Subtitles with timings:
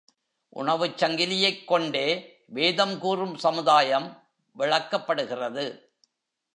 [0.49, 2.37] உணவுச் சங்கிலியைக் கொண்டே
[2.45, 4.23] வேதம் கூறும் சமுதாயம்
[4.57, 5.81] விளக்கப்படுகிறது.